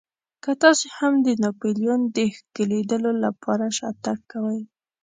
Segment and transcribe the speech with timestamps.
[0.43, 4.61] که تاسې هم د ناپلیون د ښکېلولو لپاره شاتګ کوئ.